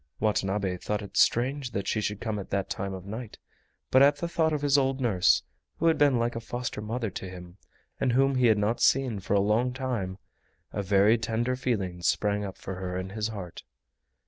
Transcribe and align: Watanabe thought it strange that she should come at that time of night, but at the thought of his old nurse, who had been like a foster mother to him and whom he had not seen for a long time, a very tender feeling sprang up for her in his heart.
Watanabe 0.19 0.77
thought 0.77 1.03
it 1.03 1.15
strange 1.15 1.73
that 1.73 1.87
she 1.87 2.01
should 2.01 2.19
come 2.19 2.39
at 2.39 2.49
that 2.49 2.71
time 2.71 2.95
of 2.95 3.05
night, 3.05 3.37
but 3.91 4.01
at 4.01 4.15
the 4.15 4.27
thought 4.27 4.51
of 4.51 4.63
his 4.63 4.75
old 4.75 4.99
nurse, 4.99 5.43
who 5.77 5.85
had 5.85 5.99
been 5.99 6.17
like 6.17 6.35
a 6.35 6.39
foster 6.39 6.81
mother 6.81 7.11
to 7.11 7.29
him 7.29 7.57
and 7.99 8.13
whom 8.13 8.33
he 8.33 8.47
had 8.47 8.57
not 8.57 8.81
seen 8.81 9.19
for 9.19 9.35
a 9.35 9.39
long 9.39 9.73
time, 9.73 10.17
a 10.73 10.81
very 10.81 11.19
tender 11.19 11.55
feeling 11.55 12.01
sprang 12.01 12.43
up 12.43 12.57
for 12.57 12.77
her 12.77 12.97
in 12.97 13.09
his 13.11 13.27
heart. 13.27 13.61